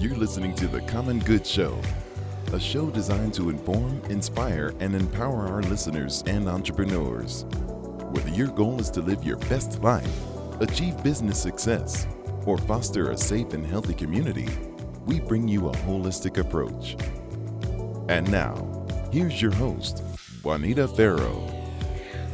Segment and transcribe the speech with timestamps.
[0.00, 1.76] You're listening to The Common Good Show,
[2.52, 7.46] a show designed to inform, inspire, and empower our listeners and entrepreneurs.
[8.12, 10.08] Whether your goal is to live your best life,
[10.60, 12.06] achieve business success,
[12.46, 14.46] or foster a safe and healthy community,
[15.04, 16.96] we bring you a holistic approach.
[18.08, 20.04] And now, here's your host,
[20.44, 21.58] Juanita Farrow.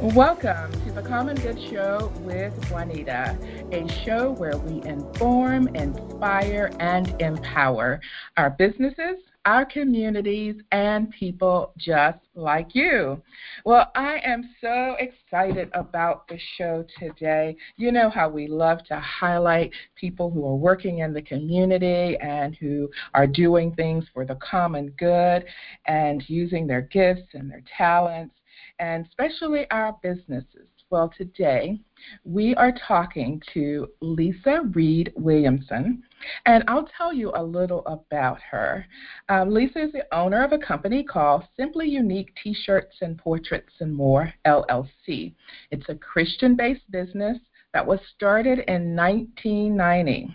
[0.01, 3.39] Welcome to the Common Good Show with Juanita,
[3.73, 8.01] a show where we inform, inspire, and empower
[8.37, 13.21] our businesses, our communities, and people just like you.
[13.64, 17.57] Well, I am so excited about the show today.
[17.77, 22.57] You know how we love to highlight people who are working in the community and
[22.57, 25.44] who are doing things for the common good
[25.86, 28.35] and using their gifts and their talents
[28.79, 30.69] and especially our businesses.
[30.90, 31.80] Well, today
[32.24, 36.02] we are talking to Lisa Reed Williamson,
[36.44, 38.86] and I'll tell you a little about her.
[39.30, 43.72] Um, Lisa is the owner of a company called Simply Unique T shirts and Portraits
[43.80, 45.34] and More, LLC.
[45.70, 47.38] It's a Christian based business
[47.72, 50.34] that was started in 1990.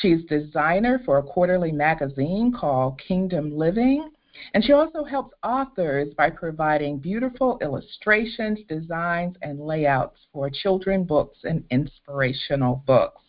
[0.00, 4.10] She's designer for a quarterly magazine called Kingdom Living
[4.54, 11.38] and she also helps authors by providing beautiful illustrations, designs, and layouts for children books
[11.44, 13.22] and inspirational books.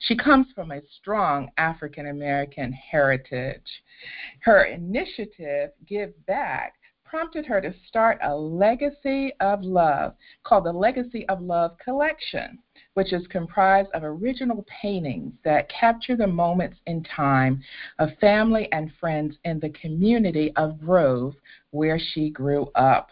[0.00, 3.82] She comes from a strong African American heritage.
[4.40, 6.74] Her initiative, Give Back,
[7.04, 12.58] prompted her to start a legacy of love called the Legacy of Love Collection
[12.96, 17.62] which is comprised of original paintings that capture the moments in time
[17.98, 21.34] of family and friends in the community of Grove
[21.72, 23.10] where she grew up.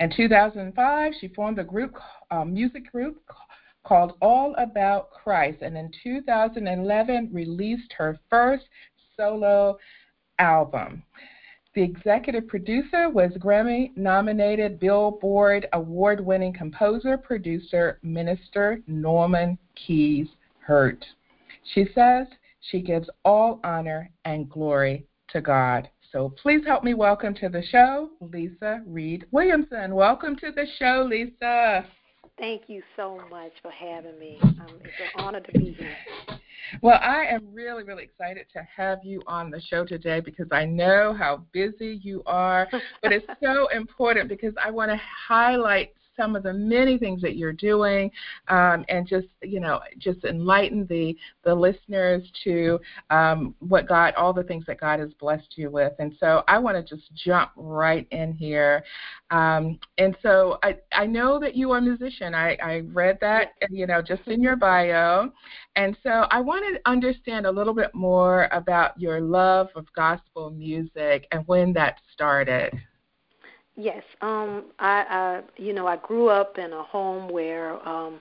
[0.00, 1.94] In 2005, she formed a group,
[2.32, 3.22] a music group
[3.84, 8.64] called All About Christ, and in 2011 released her first
[9.16, 9.78] solo
[10.40, 11.04] album.
[11.78, 20.26] The executive producer was Grammy nominated Billboard award winning composer, producer, minister Norman Keys
[20.58, 21.04] Hurt.
[21.74, 22.26] She says
[22.68, 25.88] she gives all honor and glory to God.
[26.10, 29.94] So please help me welcome to the show Lisa Reed Williamson.
[29.94, 31.86] Welcome to the show, Lisa.
[32.40, 34.40] Thank you so much for having me.
[34.42, 35.96] Um, it's an honor to be here.
[36.80, 40.64] Well, I am really, really excited to have you on the show today because I
[40.64, 42.68] know how busy you are,
[43.02, 47.36] but it's so important because I want to highlight some of the many things that
[47.36, 48.10] you're doing
[48.48, 52.80] um, and just you know just enlighten the the listeners to
[53.10, 55.92] um, what God all the things that God has blessed you with.
[55.98, 58.84] And so I want to just jump right in here.
[59.30, 62.34] Um, and so I I know that you are a musician.
[62.34, 65.30] I I read that you know just in your bio.
[65.76, 70.50] And so I want to understand a little bit more about your love of gospel
[70.50, 72.72] music and when that started.
[73.80, 78.18] Yes, um, I, I, you know, I grew up in a home where, um,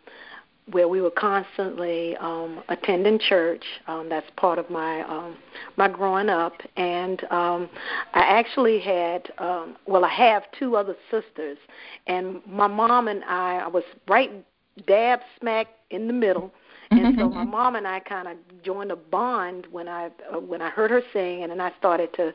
[0.69, 3.65] where we were constantly um, attending church.
[3.87, 5.35] Um, that's part of my um,
[5.75, 7.71] my growing up, and um,
[8.13, 11.57] I actually had, um, well, I have two other sisters,
[12.05, 14.29] and my mom and I, I was right
[14.85, 16.51] dab smack in the middle
[16.91, 20.61] and so my mom and I kind of joined a bond when I uh, when
[20.61, 22.33] I heard her sing, and then I started to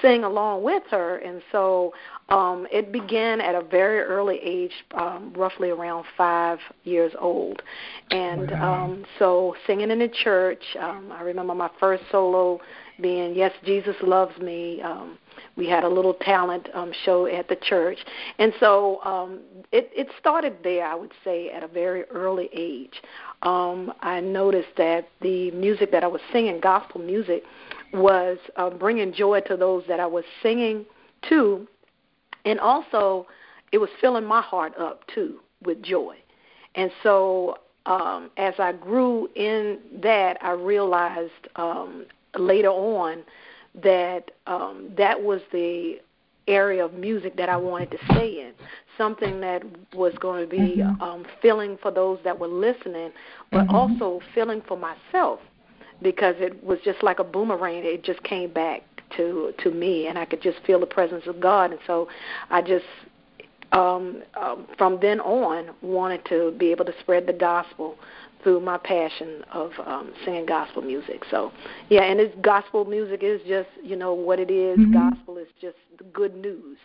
[0.00, 1.16] sing along with her.
[1.18, 1.92] And so
[2.28, 7.62] um, it began at a very early age, um, roughly around five years old.
[8.10, 8.84] And wow.
[8.84, 12.60] um, so singing in the church, um, I remember my first solo
[13.00, 15.18] being "Yes, Jesus Loves Me." Um,
[15.56, 17.98] we had a little talent um, show at the church,
[18.38, 19.40] and so um,
[19.72, 20.86] it, it started there.
[20.86, 23.00] I would say at a very early age.
[23.42, 27.42] Um, I noticed that the music that I was singing, gospel music,
[27.92, 30.84] was uh, bringing joy to those that I was singing
[31.28, 31.66] to,
[32.44, 33.26] and also
[33.72, 36.16] it was filling my heart up too with joy.
[36.74, 42.06] And so um, as I grew in that, I realized um,
[42.38, 43.22] later on
[43.82, 46.00] that um, that was the
[46.48, 48.52] area of music that I wanted to stay in,
[48.96, 49.62] something that
[49.94, 51.02] was going to be mm-hmm.
[51.02, 53.10] um, filling for those that were listening,
[53.50, 53.74] but mm-hmm.
[53.74, 55.40] also filling for myself
[56.02, 57.84] because it was just like a boomerang.
[57.84, 58.82] It just came back
[59.16, 62.08] to to me, and I could just feel the presence of God, and so
[62.50, 62.84] I just
[63.72, 67.96] um, um, from then on wanted to be able to spread the gospel
[68.42, 71.22] through my passion of um, singing gospel music.
[71.30, 71.52] So,
[71.88, 74.78] yeah, and it's gospel music is just you know what it is.
[74.78, 74.92] Mm-hmm.
[74.92, 76.78] Gospel is just the good news,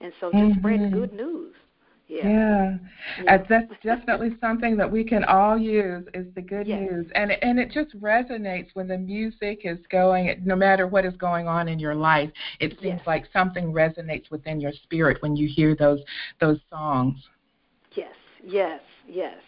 [0.00, 0.58] and so just mm-hmm.
[0.58, 1.54] spread good news.
[2.08, 2.28] Yeah.
[2.28, 2.76] yeah.
[3.24, 3.34] yeah.
[3.34, 6.80] Uh, that's definitely something that we can all use is the good yes.
[6.80, 7.06] news.
[7.14, 11.48] And and it just resonates when the music is going no matter what is going
[11.48, 12.30] on in your life.
[12.60, 13.06] It seems yes.
[13.06, 16.00] like something resonates within your spirit when you hear those
[16.38, 17.16] those songs.
[17.94, 18.12] Yes.
[18.44, 18.80] Yes.
[19.08, 19.38] Yes.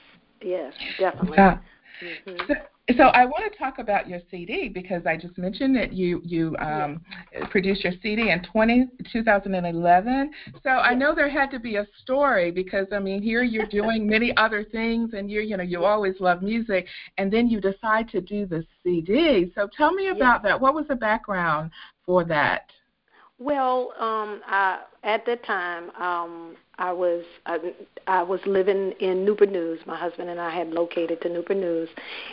[0.45, 1.37] Yes, definitely.
[1.37, 1.59] Yeah.
[2.03, 2.37] Mm-hmm.
[2.49, 2.55] So,
[2.99, 6.55] so I want to talk about your CD because I just mentioned that you you
[6.59, 7.01] um,
[7.33, 7.47] yeah.
[7.47, 10.31] produced your CD in 20, 2011.
[10.53, 10.79] So yeah.
[10.79, 14.37] I know there had to be a story because I mean here you're doing many
[14.37, 16.87] other things and you you know you always love music
[17.17, 19.51] and then you decide to do the CD.
[19.55, 20.51] So tell me about yeah.
[20.51, 20.61] that.
[20.61, 21.71] What was the background
[22.05, 22.71] for that?
[23.39, 27.59] Well, um, I, at that time, um, I was I,
[28.07, 29.81] I was living in Newport News.
[29.87, 31.89] My husband and I had located to Newport News,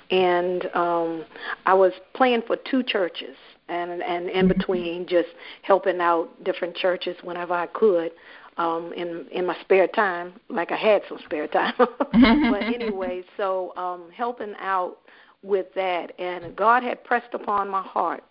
[0.09, 1.25] and um,
[1.65, 3.35] I was playing for two churches,
[3.69, 4.57] and and in mm-hmm.
[4.57, 5.29] between just
[5.61, 8.11] helping out different churches whenever I could.
[8.57, 11.73] Um, in in my spare time, like I had some spare time.
[11.77, 14.97] but anyway, so um, helping out
[15.43, 18.23] with that, and God had pressed upon my heart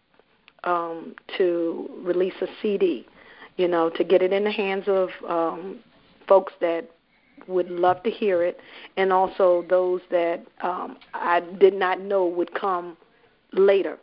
[0.64, 3.06] um, to release a CD,
[3.56, 5.80] you know, to get it in the hands of um,
[6.30, 6.88] folks that
[7.48, 8.60] would love to hear it,
[8.96, 12.96] and also those that um, I did not know would come
[13.52, 13.98] later.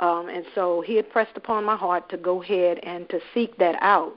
[0.00, 3.56] Um, and so he had pressed upon my heart to go ahead and to seek
[3.58, 4.14] that out.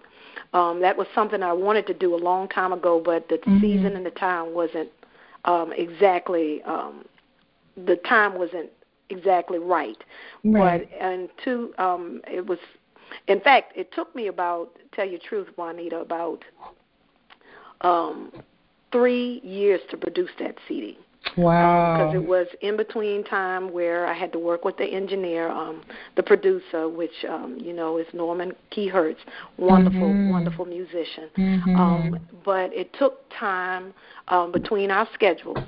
[0.54, 3.60] Um, that was something I wanted to do a long time ago, but the mm-hmm.
[3.60, 4.90] season and the time wasn't
[5.46, 7.06] um, exactly um,
[7.86, 8.70] the time wasn't
[9.10, 9.98] exactly right.
[10.44, 10.90] right.
[10.90, 12.60] But and two, um, it was.
[13.28, 16.44] In fact, it took me about tell you the truth, Juanita, about
[17.82, 18.32] um,
[18.92, 20.98] three years to produce that CD.
[21.38, 21.98] Wow.
[21.98, 25.50] Because um, it was in between time where I had to work with the engineer,
[25.50, 25.84] um,
[26.16, 29.18] the producer, which um, you know is Norman Keyhertz,
[29.58, 30.30] wonderful, mm-hmm.
[30.30, 31.30] wonderful musician.
[31.38, 31.76] Mm-hmm.
[31.76, 33.94] Um, but it took time
[34.30, 35.60] um, between our schedules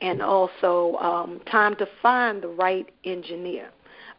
[0.00, 3.70] and also um, time to find the right engineer.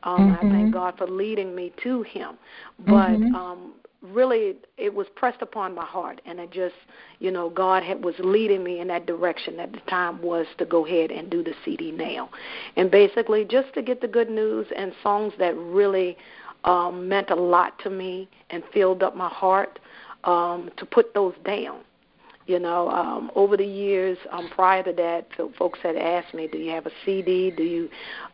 [0.03, 0.47] Um, mm-hmm.
[0.47, 2.38] I thank God for leading me to him.
[2.86, 3.36] But mm-hmm.
[3.36, 6.75] um, really, it was pressed upon my heart, and it just,
[7.19, 10.66] you know, God had, was leading me in that direction at the time was to
[10.66, 12.30] go ahead and do the CD now.
[12.75, 16.18] And basically, just to get the good news and songs that really
[16.63, 19.80] um, meant a lot to me and filled up my heart,
[20.24, 21.81] um, to put those down
[22.50, 26.57] you know, um, over the years, um, prior to that, folks had asked me, "Do
[26.57, 27.51] you have a CD?
[27.51, 27.84] Do you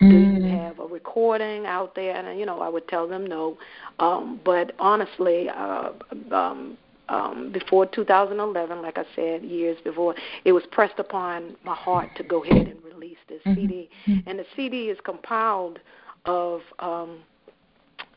[0.01, 0.09] mm-hmm.
[0.09, 0.57] do you mm-hmm.
[0.57, 3.57] have a recording out there?" And you know, I would tell them no.
[3.99, 5.89] Um, but honestly, uh,
[6.31, 6.77] um,
[7.09, 10.15] um, before 2011, like I said, years before,
[10.45, 13.61] it was pressed upon my heart to go ahead and release this mm-hmm.
[13.61, 13.89] CD.
[14.07, 14.29] Mm-hmm.
[14.29, 15.79] And the CD is compiled
[16.23, 17.19] of um,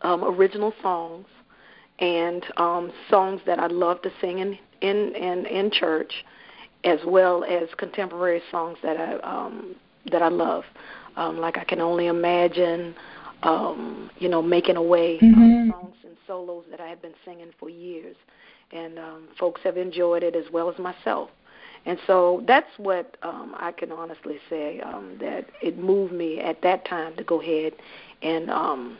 [0.03, 1.27] um, original songs
[1.99, 6.25] and um, songs that I love to sing in in in, in church,
[6.85, 9.75] as well as contemporary songs that I um,
[10.11, 10.65] that I love,
[11.17, 12.95] um, like I can only imagine,
[13.43, 15.43] um, you know, making a way, mm-hmm.
[15.43, 18.17] um, songs and solos that I have been singing for years,
[18.73, 21.31] and um, folks have enjoyed it as well as myself.
[21.87, 26.61] And so that's what um, I can honestly say um, that it moved me at
[26.63, 27.73] that time to go ahead
[28.21, 28.99] and um,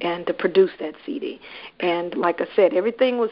[0.00, 1.40] and to produce that CD.
[1.80, 3.30] And like I said, everything was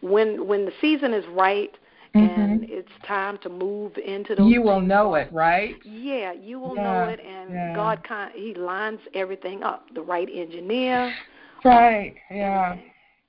[0.00, 1.76] when when the season is right
[2.14, 2.40] mm-hmm.
[2.40, 4.50] and it's time to move into those.
[4.50, 5.76] You will know it, right?
[5.84, 7.74] Yeah, you will yeah, know it, and yeah.
[7.74, 9.86] God kind He lines everything up.
[9.94, 11.14] The right engineer.
[11.64, 12.14] Right.
[12.30, 12.76] Yeah.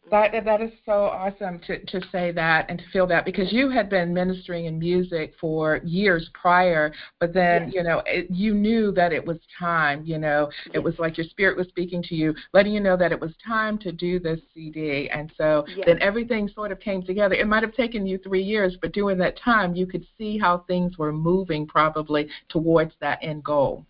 [0.10, 3.70] That that is so awesome to to say that and to feel that because you
[3.70, 7.74] had been ministering in music for years prior, but then yes.
[7.74, 10.04] you know it, you knew that it was time.
[10.06, 10.76] You know, yes.
[10.76, 13.32] it was like your spirit was speaking to you, letting you know that it was
[13.46, 15.86] time to do this CD, and so yes.
[15.86, 17.36] then everything sort of came together.
[17.36, 20.60] It might have taken you three years, but during that time, you could see how
[20.68, 23.86] things were moving probably towards that end goal.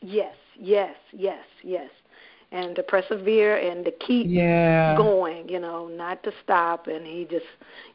[0.00, 1.88] Yes, yes, yes, yes
[2.52, 4.94] and to persevere and to keep yeah.
[4.96, 6.86] going, you know, not to stop.
[6.86, 7.46] And he just,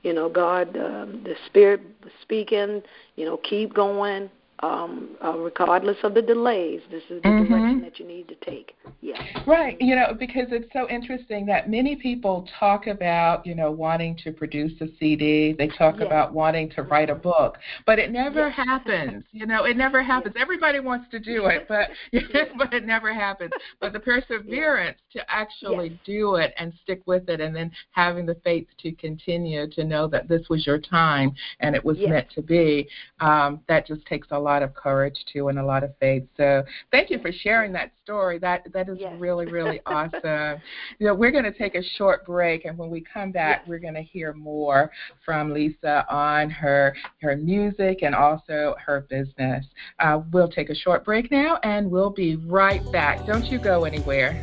[0.02, 1.82] you know, God, uh, the Spirit
[2.22, 2.82] speaking,
[3.16, 6.82] you know, keep going, um, uh, regardless of the delays.
[6.90, 7.54] This is the mm-hmm.
[7.54, 8.76] direction that you need to take.
[9.02, 9.22] Yeah.
[9.46, 9.78] Right.
[9.80, 14.32] You know, because it's so interesting that many people talk about, you know, wanting to
[14.32, 15.54] produce a CD.
[15.54, 16.08] They talk yes.
[16.08, 18.56] about wanting to write a book, but it never yes.
[18.56, 19.24] happens.
[19.32, 20.34] You know, it never happens.
[20.36, 20.42] Yes.
[20.42, 21.90] Everybody wants to do it, but
[22.58, 23.52] but it never happens.
[23.80, 28.36] But the perseverance to actually do it and stick with it, and then having the
[28.44, 32.42] faith to continue to know that this was your time and it was meant to
[32.42, 32.88] be,
[33.20, 36.24] um, that just takes a lot of courage too and a lot of faith.
[36.38, 38.40] So thank you for sharing that story.
[38.40, 39.14] That that is yes.
[39.20, 40.62] really really awesome.
[41.00, 43.68] You know, we're going to take a short break, and when we come back, yes.
[43.68, 44.92] we're going to hear more
[45.26, 49.66] from Lisa on her her music and also her business.
[50.00, 53.26] Uh, we'll take a short break now, and we'll be right back.
[53.26, 54.42] Don't you go anywhere.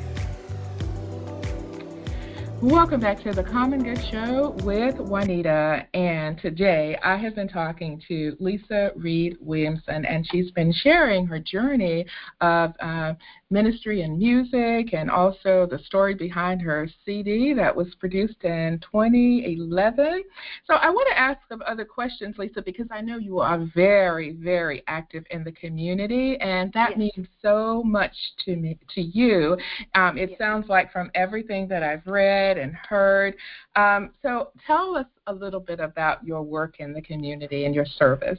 [2.64, 5.86] Welcome back to the Common Good Show with Juanita.
[5.92, 11.38] And today I have been talking to Lisa Reed Williamson, and she's been sharing her
[11.38, 12.06] journey
[12.40, 13.12] of uh,
[13.54, 20.22] ministry and music and also the story behind her CD that was produced in 2011.
[20.66, 24.32] So I want to ask some other questions, Lisa, because I know you are very,
[24.32, 26.98] very active in the community, and that yes.
[26.98, 29.56] means so much to me, to you.
[29.94, 30.38] Um, it yes.
[30.38, 33.34] sounds like from everything that I've read read and heard.
[33.76, 37.86] Um, so tell us a little bit about your work in the community and your
[37.86, 38.38] service.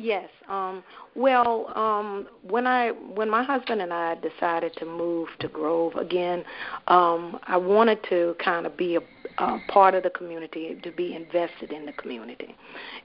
[0.00, 0.28] Yes.
[0.48, 0.84] Um,
[1.16, 6.44] well, um, when I when my husband and I decided to move to Grove again,
[6.86, 9.00] um, I wanted to kind of be a,
[9.38, 12.54] a part of the community, to be invested in the community,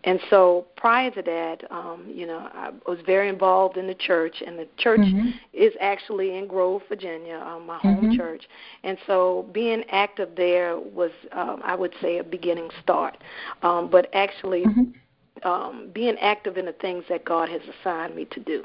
[0.04, 4.44] and so prior to that, um, you know, I was very involved in the church,
[4.46, 5.30] and the church mm-hmm.
[5.52, 8.18] is actually in Grove, Virginia, um, my home mm-hmm.
[8.18, 8.44] church,
[8.84, 13.18] and so being active there was, um, I would say, a beginning start,
[13.64, 14.64] um, but actually.
[14.66, 15.00] Mm-hmm
[15.44, 18.64] um, being active in the things that God has assigned me to do,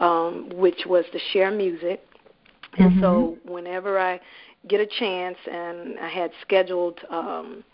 [0.00, 2.02] um, which was to share music.
[2.78, 3.00] And mm-hmm.
[3.00, 4.20] so whenever I
[4.68, 7.64] get a chance, and I had scheduled um,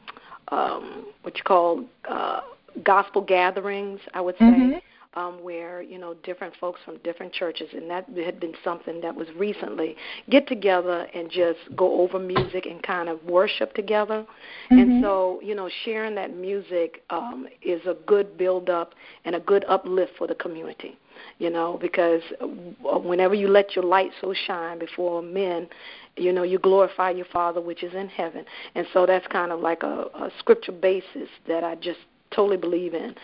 [0.49, 2.41] um, what you call uh,
[2.83, 4.45] gospel gatherings, I would say.
[4.45, 4.79] Mm-hmm
[5.15, 9.15] um, where you know different folks from different churches, and that had been something that
[9.15, 9.97] was recently
[10.31, 14.27] get together and just go over music and kind of worship together.
[14.71, 14.79] Mm-hmm.
[14.79, 19.41] And so you know, sharing that music um, is a good build up and a
[19.41, 20.99] good uplift for the community.
[21.39, 25.69] You know, because uh, whenever you let your light so shine before men,
[26.17, 29.61] you know you glorify your father which is in heaven and so that's kind of
[29.61, 32.01] like a, a scripture basis that i just
[32.31, 33.15] totally believe in,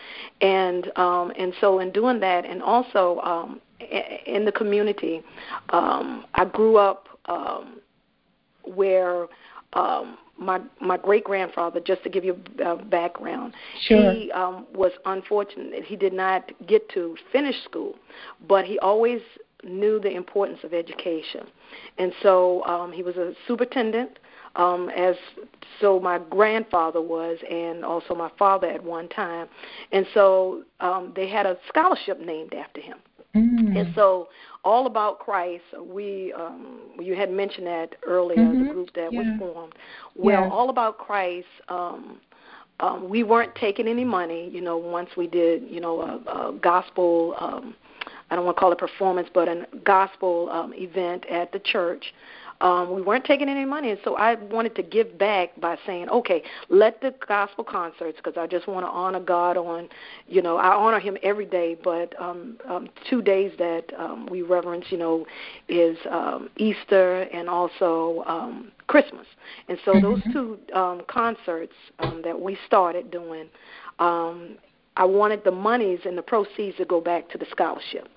[0.41, 3.61] and um, and so in doing that, and also um,
[4.25, 5.21] in the community,
[5.69, 7.79] um, I grew up um,
[8.63, 9.27] where.
[9.73, 13.53] Um, my my great grandfather, just to give you a background,
[13.87, 14.11] sure.
[14.11, 15.85] he um, was unfortunate.
[15.85, 17.95] He did not get to finish school,
[18.47, 19.21] but he always
[19.63, 21.47] knew the importance of education,
[21.97, 24.19] and so um, he was a superintendent
[24.55, 25.15] um, as
[25.81, 29.47] so my grandfather was, and also my father at one time,
[29.91, 32.97] and so um, they had a scholarship named after him.
[33.35, 33.77] Mm.
[33.77, 34.29] And so,
[34.63, 38.67] all about Christ, we um, you had mentioned that earlier, mm-hmm.
[38.67, 39.19] the group that yeah.
[39.19, 39.73] was formed.
[40.15, 40.49] Well, yeah.
[40.49, 41.47] all about Christ.
[41.67, 42.21] Um,
[42.79, 44.77] um, we weren't taking any money, you know.
[44.77, 47.35] Once we did, you know, a, a gospel.
[47.39, 47.75] Um,
[48.29, 52.13] I don't want to call it performance, but a gospel um, event at the church
[52.61, 56.09] um, we weren't taking any money, and so I wanted to give back by saying,
[56.09, 59.89] okay, let the gospel concerts, because I just want to honor God on,
[60.27, 64.41] you know, I honor Him every day, but um, um, two days that um, we
[64.41, 65.25] reverence, you know,
[65.67, 69.27] is um, Easter and also um, Christmas,
[69.67, 70.31] and so those mm-hmm.
[70.31, 73.49] two um, concerts um, that we started doing.
[73.99, 74.57] Um,
[74.97, 78.07] I wanted the monies and the proceeds to go back to the scholarship.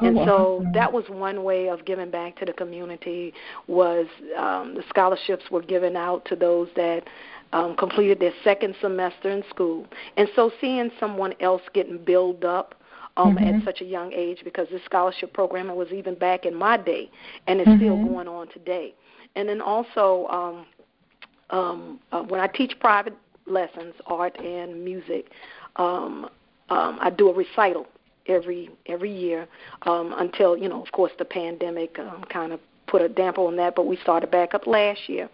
[0.00, 3.32] Oh, and so that was one way of giving back to the community
[3.66, 4.06] was
[4.38, 7.04] um, the scholarships were given out to those that
[7.52, 9.86] um, completed their second semester in school.
[10.16, 12.74] And so seeing someone else getting built up
[13.16, 13.58] um, mm-hmm.
[13.58, 17.10] at such a young age because this scholarship program was even back in my day
[17.46, 17.78] and it's mm-hmm.
[17.78, 18.94] still going on today.
[19.36, 20.66] And then also um,
[21.50, 23.14] um, uh, when I teach private
[23.46, 25.30] lessons, art and music,
[25.76, 26.28] um,
[26.68, 27.86] um, I do a recital
[28.28, 29.46] every every year
[29.82, 33.56] um, until you know, of course, the pandemic um, kind of put a damper on
[33.56, 33.74] that.
[33.74, 35.28] But we started back up last year,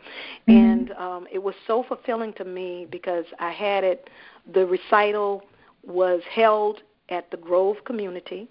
[0.49, 0.53] mm-hmm.
[0.53, 4.09] and um, it was so fulfilling to me because I had it.
[4.53, 5.43] The recital
[5.85, 8.49] was held at the Grove Community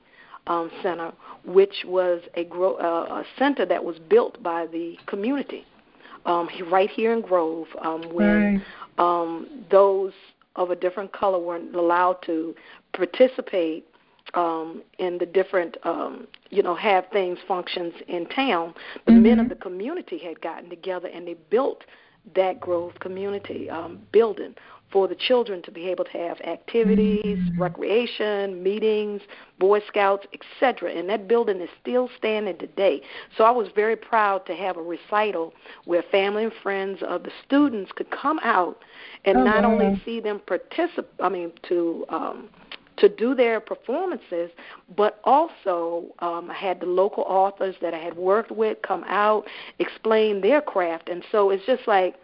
[0.47, 1.11] um, Center,
[1.45, 5.65] which was a, gro- uh, a center that was built by the community
[6.25, 7.67] um, right here in Grove.
[7.81, 8.63] Um, when
[8.97, 9.21] right.
[9.21, 10.13] um, those
[10.55, 12.53] of a different color weren't allowed to
[12.93, 13.87] participate
[14.33, 18.73] um, in the different, um, you know, have things functions in town,
[19.05, 19.23] the mm-hmm.
[19.23, 21.83] men of the community had gotten together and they built
[22.35, 24.55] that Grove community um, building
[24.91, 27.61] for the children to be able to have activities, mm-hmm.
[27.61, 29.21] recreation, meetings,
[29.57, 30.91] Boy Scouts, etc.
[30.91, 33.01] And that building is still standing today.
[33.37, 35.53] So I was very proud to have a recital
[35.85, 38.83] where family and friends of the students could come out
[39.25, 39.71] and oh, not wow.
[39.71, 42.49] only see them participate, I mean, to um,
[43.01, 44.49] to do their performances,
[44.95, 49.45] but also um, I had the local authors that I had worked with come out,
[49.79, 52.15] explain their craft, and so it's just like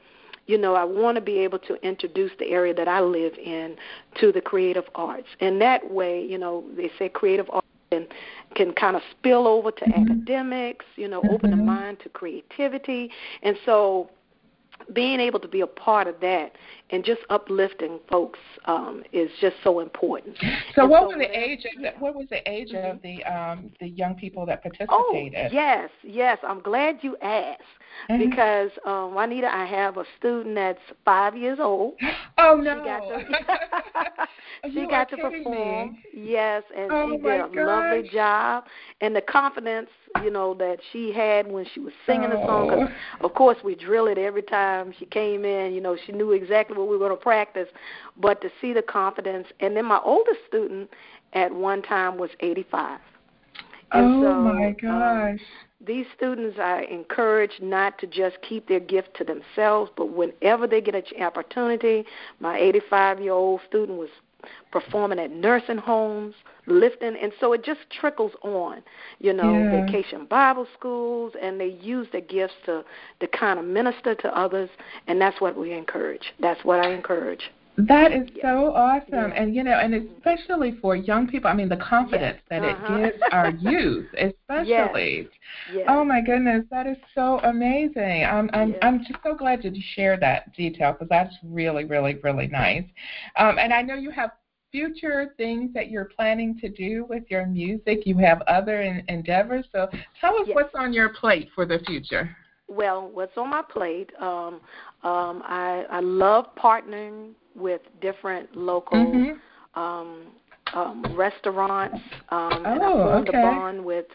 [0.47, 3.75] you know, I want to be able to introduce the area that I live in
[4.21, 5.27] to the creative arts.
[5.41, 8.07] And that way, you know, they say creative arts can,
[8.55, 10.03] can kind of spill over to mm-hmm.
[10.03, 11.35] academics, you know, mm-hmm.
[11.35, 13.11] open the mind to creativity.
[13.43, 14.09] And so
[14.93, 16.53] being able to be a part of that
[16.89, 20.37] and just uplifting folks um, is just so important.
[20.75, 21.65] So, and what so was the age?
[21.65, 22.91] Of the, what was the age mm-hmm.
[22.91, 24.89] of the um, the young people that participated?
[24.91, 26.37] Oh, yes, yes.
[26.47, 27.61] I'm glad you asked
[28.09, 28.29] mm-hmm.
[28.29, 31.95] because um, Juanita, I have a student that's five years old.
[32.39, 32.77] Oh no!
[32.77, 35.93] She got to, she got to perform.
[35.93, 35.99] Me.
[36.13, 37.55] Yes, and oh, she did a gosh.
[37.55, 38.65] lovely job,
[39.01, 39.89] and the confidence
[40.23, 42.39] you know that she had when she was singing oh.
[42.39, 42.69] the song.
[42.69, 42.89] Cause
[43.21, 44.66] of course, we drill it every time
[44.97, 45.73] she came in.
[45.73, 47.67] You know, she knew exactly what we were going to practice,
[48.17, 49.47] but to see the confidence.
[49.59, 50.89] And then my oldest student
[51.33, 52.99] at one time was 85.
[53.91, 55.31] And oh so, my um, gosh.
[55.31, 55.39] Um,
[55.85, 60.81] these students are encouraged not to just keep their gift to themselves, but whenever they
[60.81, 62.03] get an opportunity,
[62.39, 64.09] my 85 year old student was
[64.71, 66.35] performing at nursing homes,
[66.65, 68.81] lifting, and so it just trickles on.
[69.19, 69.85] You know, yeah.
[69.85, 72.83] vacation Bible schools, and they use their gifts to
[73.19, 74.69] to kind of minister to others,
[75.07, 76.33] and that's what we encourage.
[76.39, 77.51] That's what I encourage.
[77.77, 81.47] That is so awesome, and you know, and especially for young people.
[81.47, 82.61] I mean, the confidence yes.
[82.61, 82.95] that uh-huh.
[82.95, 85.17] it gives our youth, especially.
[85.17, 85.27] Yes.
[85.71, 85.85] Yes.
[85.87, 88.25] Oh my goodness, that is so amazing.
[88.25, 92.47] I'm I'm I'm just so glad to share that detail because that's really really really
[92.47, 92.85] nice.
[93.35, 94.31] Um, and I know you have
[94.71, 98.07] future things that you're planning to do with your music.
[98.07, 99.87] You have other endeavors, so
[100.19, 102.35] tell us what's on your plate for the future.
[102.67, 104.09] Well, what's on my plate?
[104.19, 104.61] Um,
[105.03, 109.79] um, I I love partnering with different local mm-hmm.
[109.79, 110.27] um,
[110.73, 111.97] um, restaurants,
[112.29, 113.37] um, oh, and I formed okay.
[113.37, 114.05] a bond with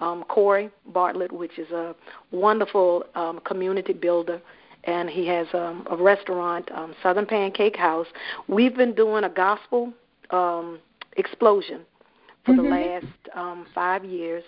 [0.00, 1.94] um, Corey Bartlett, which is a
[2.30, 4.40] wonderful um, community builder,
[4.84, 8.06] and he has um, a restaurant, um, Southern Pancake House.
[8.48, 9.92] We've been doing a gospel
[10.30, 10.80] um,
[11.16, 11.82] explosion
[12.44, 12.64] for mm-hmm.
[12.64, 14.42] the last um, five years,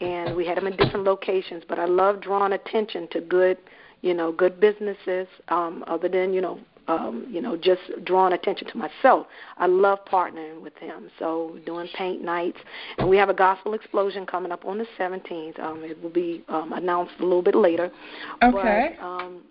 [0.00, 1.62] and we had them in different locations.
[1.68, 3.58] But I love drawing attention to good,
[4.02, 8.66] you know, good businesses, um, other than you know um, you know, just drawing attention
[8.68, 9.26] to myself.
[9.58, 11.10] I love partnering with him.
[11.18, 12.58] So doing paint nights,
[12.96, 15.60] and we have a gospel explosion coming up on the 17th.
[15.60, 17.90] Um, it will be um, announced a little bit later.
[18.42, 18.96] Okay.
[18.98, 19.42] But, um,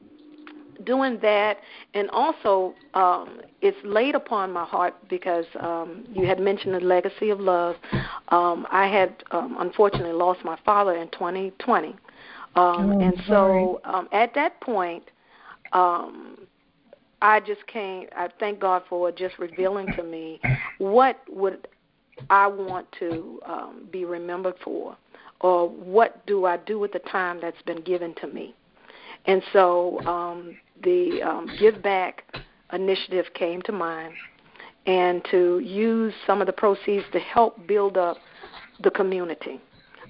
[0.85, 1.57] doing that,
[1.93, 7.29] and also um, it's laid upon my heart because um, you had mentioned the legacy
[7.29, 7.75] of love.
[8.29, 11.95] Um, I had um, unfortunately lost my father in 2020, um,
[12.55, 13.63] oh, and sorry.
[13.63, 15.03] so um, at that point.
[15.73, 16.36] Um,
[17.21, 18.09] I just can't.
[18.15, 20.39] I thank God for just revealing to me
[20.77, 21.67] what would
[22.29, 24.95] I want to um, be remembered for,
[25.41, 28.55] or what do I do with the time that's been given to me.
[29.25, 32.23] And so um, the um, Give Back
[32.71, 34.13] initiative came to mind,
[34.85, 38.17] and to use some of the proceeds to help build up
[38.83, 39.59] the community.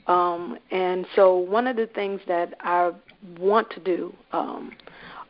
[0.08, 2.92] Um, and so one of the things that I
[3.40, 4.72] want to do um,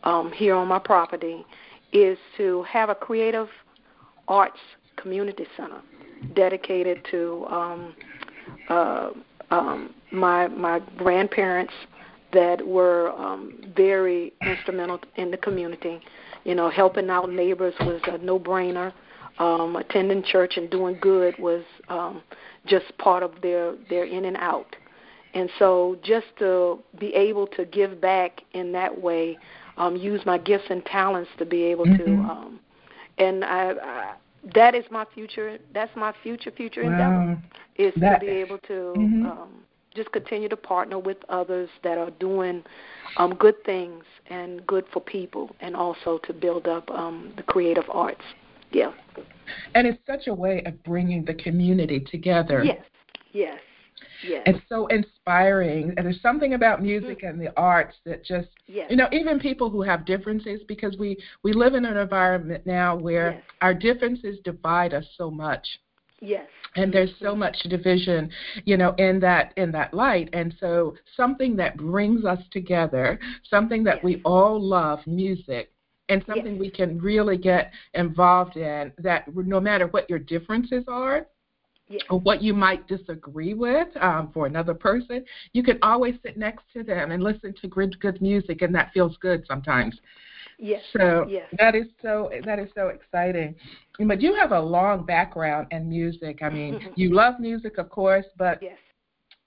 [0.04, 1.46] um, here on my property
[1.93, 3.50] is to have a creative
[4.28, 4.60] arts
[4.97, 5.82] community center
[6.34, 7.95] dedicated to um,
[8.69, 9.10] uh,
[9.52, 11.73] um, my my grandparents
[12.34, 16.02] that were um, very instrumental in the community.
[16.43, 18.93] You know, helping out neighbors was a no-brainer.
[19.39, 22.23] Um, attending church and doing good was um,
[22.65, 24.76] just part of their their in and out.
[25.38, 29.38] And so, just to be able to give back in that way
[29.78, 32.04] um, use my gifts and talents to be able mm-hmm.
[32.04, 32.32] to.
[32.32, 32.60] Um,
[33.19, 34.13] and I, I,
[34.56, 35.60] that is my future.
[35.76, 36.91] That's my future future wow.
[36.91, 37.43] endeavor
[37.76, 39.26] is that, to be able to mm-hmm.
[39.28, 39.50] um,
[39.95, 42.63] just continue to partner with others that are doing
[43.17, 47.86] um, good things and good for people, and also to build up um, the creative
[47.91, 48.23] arts.
[48.71, 48.91] Yeah.
[49.76, 52.63] And it's such a way of bringing the community together.
[52.63, 52.84] Yes.
[53.34, 53.60] Yes.
[54.23, 54.43] Yes.
[54.45, 55.93] It's so inspiring.
[55.97, 57.27] And there's something about music mm-hmm.
[57.27, 58.88] and the arts that just, yes.
[58.89, 62.95] you know, even people who have differences, because we, we live in an environment now
[62.95, 63.41] where yes.
[63.62, 65.67] our differences divide us so much.
[66.19, 66.47] Yes.
[66.75, 67.39] And there's so mm-hmm.
[67.39, 68.32] much division,
[68.65, 70.30] you know, in that in that light.
[70.34, 74.03] And so something that brings us together, something that yes.
[74.03, 75.71] we all love, music,
[76.10, 76.60] and something yes.
[76.60, 81.27] we can really get involved in that no matter what your differences are,
[81.89, 82.02] Yes.
[82.10, 85.23] or what you might disagree with um, for another person,
[85.54, 88.91] you can always sit next to them and listen to good, good music, and that
[88.93, 89.97] feels good sometimes.
[90.60, 90.82] Yes.
[90.91, 91.47] So yes.
[91.60, 93.56] that is so that is so exciting.
[94.00, 96.39] But you have a long background in music.
[96.41, 98.78] I mean, you love music, of course, but yes.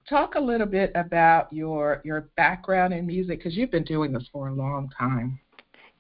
[0.09, 4.29] talk a little bit about your your background in music because you've been doing this
[4.33, 5.39] for a long time.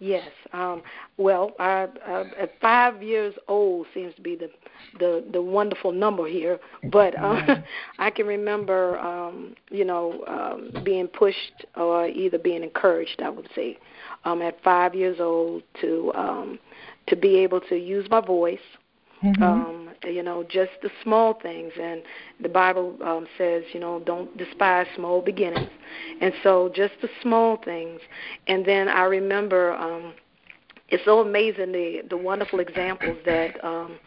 [0.00, 0.30] Yes.
[0.54, 0.82] Um,
[1.18, 4.50] well, I, uh, at five years old seems to be the
[4.98, 6.58] the, the wonderful number here.
[6.90, 7.56] But uh,
[7.98, 13.20] I can remember, um, you know, um, being pushed or either being encouraged.
[13.22, 13.78] I would say,
[14.24, 16.58] um, at five years old to um,
[17.08, 18.58] to be able to use my voice.
[19.22, 19.42] Mm-hmm.
[19.42, 21.72] Um, you know, just the small things.
[21.80, 22.02] And
[22.40, 25.68] the Bible um, says, you know, don't despise small beginnings.
[26.20, 28.00] And so just the small things.
[28.46, 30.14] And then I remember um,
[30.88, 33.98] it's so amazing the, the wonderful examples that um,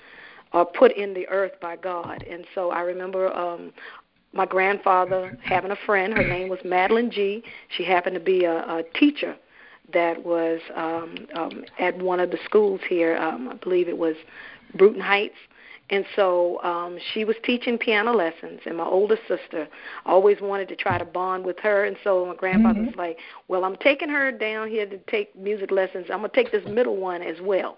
[0.52, 2.24] are put in the earth by God.
[2.24, 3.72] And so I remember um,
[4.34, 6.14] my grandfather having a friend.
[6.14, 7.44] Her name was Madeline G.
[7.70, 9.36] She happened to be a, a teacher
[9.94, 13.18] that was um, um, at one of the schools here.
[13.18, 14.16] Um, I believe it was
[14.76, 15.36] Bruton Heights.
[15.90, 19.68] And so um, she was teaching piano lessons, and my older sister
[20.06, 21.86] always wanted to try to bond with her.
[21.86, 22.86] And so my grandfather Mhm.
[22.88, 23.18] was like,
[23.50, 26.10] "Well, I'm taking her down here to take music lessons.
[26.10, 27.78] I'm gonna take this middle one as well."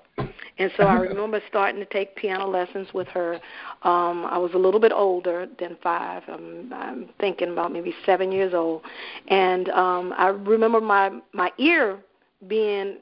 [0.59, 3.39] And so I remember starting to take piano lessons with her.
[3.81, 6.23] Um, I was a little bit older than five.
[6.27, 8.83] I'm, I'm thinking about maybe seven years old,
[9.27, 11.99] and um, I remember my my ear
[12.47, 12.97] being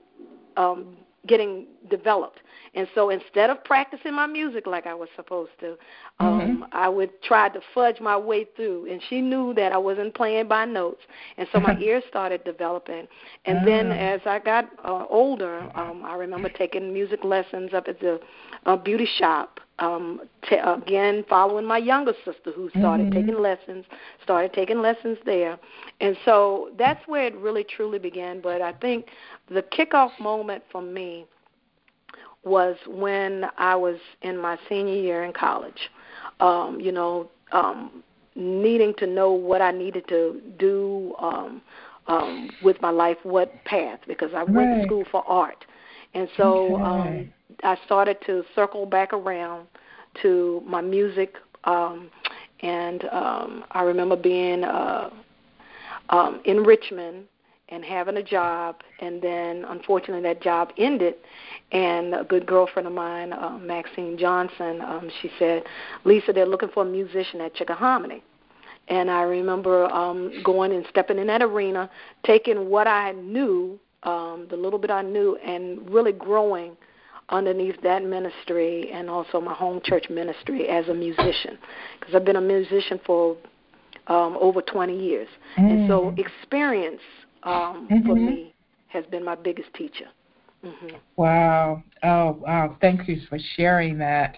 [0.57, 0.95] um,
[1.27, 2.39] getting developed.
[2.75, 5.77] And so instead of practicing my music like I was supposed to,
[6.19, 8.91] um, I would try to fudge my way through.
[8.91, 11.01] And she knew that I wasn't playing by notes.
[11.37, 13.07] And so my ears started developing.
[13.45, 13.95] And then Ah.
[13.95, 18.19] as I got uh, older, um, I remember taking music lessons up at the
[18.65, 19.59] uh, beauty shop.
[19.79, 23.13] Um, t- again, following my younger sister who started Mhm.
[23.13, 23.85] taking lessons,
[24.23, 25.57] started taking lessons there.
[25.99, 28.39] And so that's where it really truly began.
[28.41, 29.07] But I think
[29.49, 31.25] the kickoff moment for me
[32.43, 35.89] was when I was in my senior year in college.
[36.39, 38.03] Um, you know, um,
[38.35, 41.61] needing to know what I needed to do um,
[42.07, 44.79] um, with my life, what path, because I went Right.
[44.79, 45.65] to school for art.
[46.13, 46.83] And so Okay.
[46.83, 49.67] um, I started to circle back around
[50.21, 51.35] to my music.
[51.63, 52.09] Um,
[52.61, 55.09] and um, I remember being uh,
[56.09, 57.25] um, in Richmond
[57.69, 61.15] and having a job, and then unfortunately that job ended.
[61.71, 65.63] And a good girlfriend of mine, uh, Maxine Johnson, um, she said,
[66.03, 68.21] "Lisa, they're looking for a musician at Chickahominy."
[68.89, 71.89] And I remember um, going and stepping in that arena,
[72.25, 76.75] taking what I knew, um, the little bit I knew, and really growing
[77.29, 81.57] underneath that ministry and also my home church ministry as a musician.
[81.99, 83.37] Because I've been a musician for
[84.07, 85.27] um, over 20 years.
[85.55, 86.19] And so Mm.
[86.19, 87.01] experience
[87.43, 88.25] um, for Mhm.
[88.25, 88.55] me
[88.87, 90.07] has been my biggest teacher.
[90.61, 91.83] hmm Wow.
[92.03, 92.77] Oh, wow.
[92.81, 94.37] Thank you for sharing that.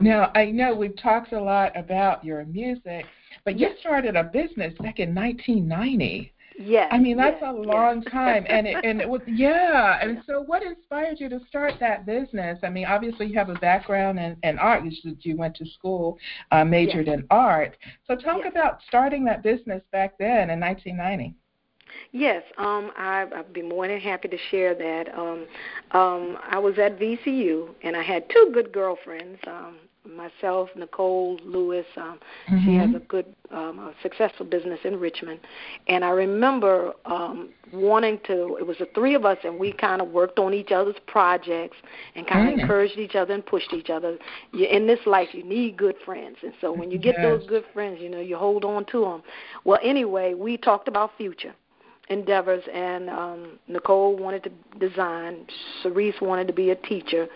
[0.00, 3.06] Now, I know we've talked a lot about your music,
[3.44, 6.32] but you started a business back in 1990.
[6.56, 6.90] Yes.
[6.90, 8.12] I mean, that's yes, a long yes.
[8.12, 9.98] time, and it, and it was yeah.
[10.00, 10.22] And Yeah.
[10.26, 12.58] so, what inspired you to start that business?
[12.62, 14.84] I mean, obviously, you have a background in, in art.
[14.84, 16.18] You, you went to school,
[16.50, 17.76] uh, majored in art.
[18.06, 18.46] So, talk Yes.
[18.46, 21.34] about starting that business back then in 1990.
[22.12, 25.14] Yes, um, I, I'd be more than happy to share that.
[25.16, 25.46] Um,
[25.92, 29.40] um, I was at VCU, and I had two good girlfriends.
[29.46, 31.86] Um, myself, Nicole Lewis.
[31.96, 32.18] Um,
[32.64, 32.96] She has Mhm.
[32.96, 35.40] a good, um, a successful business in Richmond,
[35.88, 38.56] and I remember um, wanting to.
[38.56, 41.76] It was the three of us, and we kind of worked on each other's projects
[42.14, 42.60] and kind of Mm.
[42.60, 44.18] encouraged each other and pushed each other.
[44.52, 47.64] You, in this life, you need good friends, and so when you get those good
[47.74, 49.22] friends, you know you hold on to them.
[49.64, 51.54] Well, anyway, we talked about future
[52.08, 55.46] endeavors and um Nicole wanted to design,
[55.82, 57.26] Cerise wanted to be a teacher.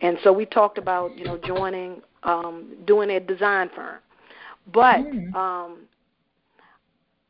[0.00, 3.98] And so we talked about, you know, joining um doing a design firm.
[4.72, 5.34] But Mm.
[5.34, 5.76] um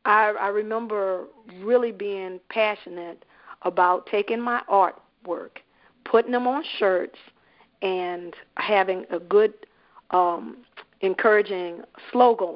[0.05, 1.25] I I remember
[1.61, 3.23] really being passionate
[3.63, 5.57] about taking my artwork,
[6.05, 7.17] putting them on shirts
[7.81, 9.53] and having a good
[10.11, 10.57] um
[11.01, 11.81] encouraging
[12.11, 12.55] slogan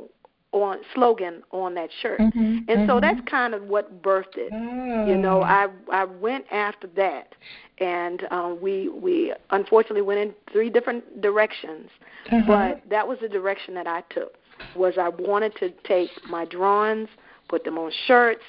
[0.54, 2.20] on slogan on that shirt.
[2.20, 3.02] Mhm, And so mhm.
[3.02, 4.52] that's kind of what birthed it.
[4.54, 5.06] Oh.
[5.06, 7.34] You know, I I went after that,
[7.80, 11.90] and uh, we we unfortunately went in three different directions,
[12.32, 12.44] Uh-huh.
[12.48, 14.36] but that was the direction that I took.
[14.76, 17.10] Was I wanted to take my drawings,
[17.48, 18.44] put them on shirts,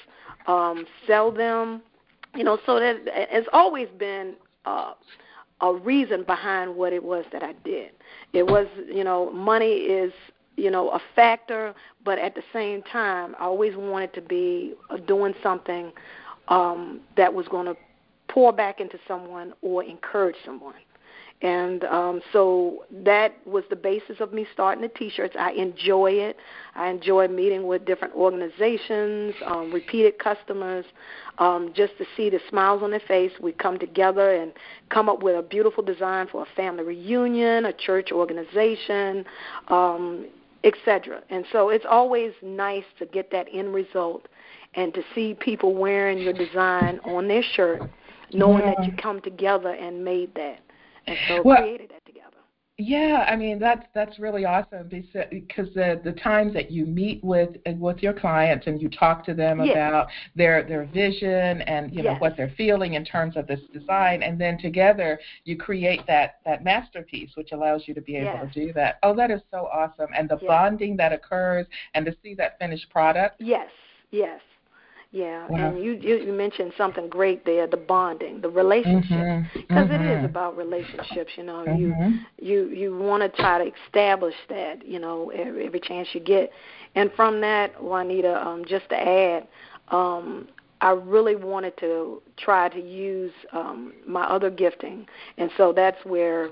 [0.47, 1.81] um, sell them,
[2.35, 2.57] you know.
[2.65, 4.35] So that it's always been
[4.65, 4.93] uh,
[5.61, 7.91] a reason behind what it was that I did.
[8.33, 10.11] It was, you know, money is
[10.55, 11.73] you know a factor
[12.05, 15.91] but at the same time i always wanted to be uh, doing something
[16.49, 17.75] um that was going to
[18.33, 20.73] pour back into someone or encourage someone.
[21.41, 25.35] And um, so that was the basis of me starting the T-shirts.
[25.37, 26.37] I enjoy it.
[26.73, 30.85] I enjoy meeting with different organizations, um, repeated customers,
[31.39, 33.33] um, just to see the smiles on their face.
[33.41, 34.53] We come together and
[34.89, 39.25] come up with a beautiful design for a family reunion, a church organization,
[39.67, 40.27] um,
[40.63, 41.21] etc.
[41.29, 44.27] And so it's always nice to get that end result
[44.75, 47.81] and to see people wearing your design on their shirt,
[48.33, 48.73] knowing yeah.
[48.77, 50.59] that you come together and made that
[51.07, 52.02] and so well, created that together.
[52.79, 57.57] Yeah, I mean that's that's really awesome because the the times that you meet with
[57.67, 59.75] with your clients and you talk to them yes.
[59.75, 64.23] about their their vision and you know what they're feeling in terms of this design,
[64.23, 68.53] and then together you create that that masterpiece, which allows you to be able yes.
[68.53, 68.97] to do that.
[69.03, 70.09] Oh, that is so awesome!
[70.17, 73.35] And the bonding that occurs, and to see that finished product.
[73.39, 73.69] Yes,
[74.09, 74.41] yes.
[75.13, 80.03] Yeah, and you, you you mentioned something great there, the bonding, the relationship, because mm-hmm.
[80.03, 80.25] mm-hmm.
[80.25, 81.33] about relationships.
[81.37, 81.79] You know, mm-hmm.
[81.79, 84.83] you you you want to try to establish that.
[84.83, 86.49] You know, every, every chance you get,
[86.95, 89.47] and from that, Juanita, um, just to add,
[89.89, 90.47] um,
[90.81, 95.05] I really wanted to try to use um, my other gifting,
[95.37, 96.49] and so that's where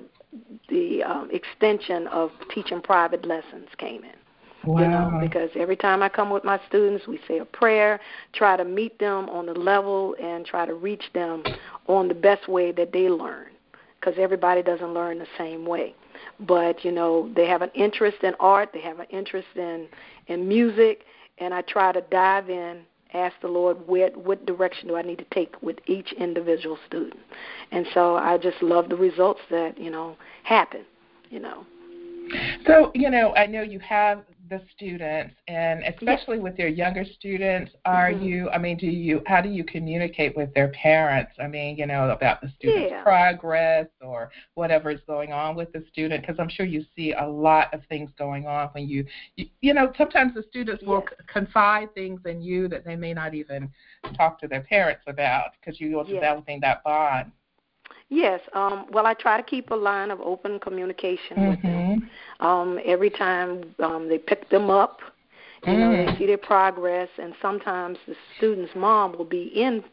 [0.70, 4.21] the um, extension of teaching private lessons came in.
[4.66, 4.82] Wow.
[4.82, 8.00] You know, because every time I come with my students, we say a prayer,
[8.34, 11.44] try to meet them on the level and try to reach them
[11.88, 13.48] on the best way that they learn.
[14.00, 15.96] Because everybody doesn't learn the same way.
[16.40, 19.88] But, you know, they have an interest in art, they have an interest in,
[20.28, 21.02] in music,
[21.38, 22.82] and I try to dive in
[23.14, 27.20] ask the Lord where, what direction do I need to take with each individual student.
[27.72, 30.86] And so I just love the results that, you know, happen,
[31.30, 31.66] you know.
[32.66, 37.72] So, you know, I know you have the students and especially with your younger students
[37.86, 38.26] are mm-hmm.
[38.26, 41.86] you i mean do you how do you communicate with their parents i mean you
[41.86, 43.02] know about the student's yeah.
[43.02, 47.26] progress or whatever is going on with the student because i'm sure you see a
[47.26, 49.06] lot of things going on when you
[49.38, 51.20] you, you know sometimes the students will yes.
[51.32, 53.70] confide things in you that they may not even
[54.18, 56.08] talk to their parents about because you're yes.
[56.14, 57.32] developing that bond
[58.12, 58.42] Yes.
[58.52, 61.50] Um, well, I try to keep a line of open communication mm-hmm.
[61.50, 61.72] with them.
[62.42, 62.46] Mm-hmm.
[62.46, 65.00] Um, every time um, they pick them up,
[65.66, 65.80] you mm.
[65.80, 66.18] know, they mm.
[66.18, 69.84] see their progress, and sometimes the student's mom will be in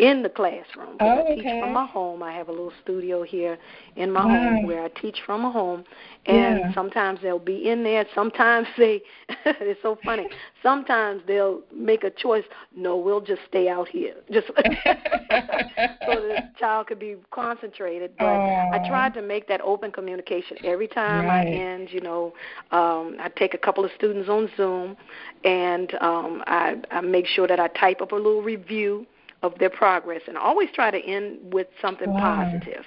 [0.00, 0.96] in the classroom.
[0.98, 2.20] Oh, I teach from my home.
[2.22, 3.56] I have a little studio here
[3.94, 4.32] in my wow.
[4.32, 5.84] home where I teach from a home,
[6.26, 6.74] and yeah.
[6.74, 8.04] sometimes they'll be in there.
[8.14, 9.02] Sometimes they,
[9.46, 10.26] it's so funny.
[10.64, 12.42] Sometimes they'll make a choice.
[12.74, 18.12] No, we'll just stay out here, just so the child could be concentrated.
[18.18, 18.72] But Aww.
[18.72, 21.46] I tried to make that open communication every time right.
[21.46, 21.90] I end.
[21.92, 22.34] You know,
[22.72, 24.96] um, I take a couple of students on Zoom,
[25.44, 29.06] and um, I, I make sure that I type up a little review
[29.44, 32.36] of their progress and always try to end with something wow.
[32.42, 32.84] positive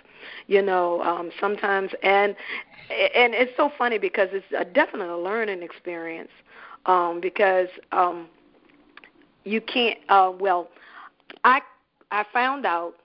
[0.48, 2.36] you know um sometimes and
[3.16, 6.32] and it's so funny because it's definitely a definite learning experience
[6.88, 8.28] um because um
[9.44, 10.70] you can't uh well
[11.44, 11.62] i
[12.12, 12.96] i found out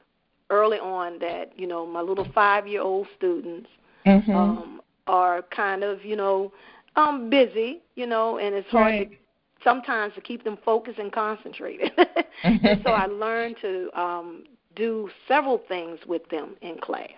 [0.48, 3.68] early on that you know my little five year old students
[4.06, 4.34] mm-hmm.
[4.34, 6.50] um are kind of you know
[6.96, 9.10] um busy you know and it's hard right.
[9.10, 9.16] to
[9.64, 11.92] sometimes to keep them focused and concentrated.
[12.44, 14.44] and so I learned to um,
[14.76, 17.10] do several things with them in class.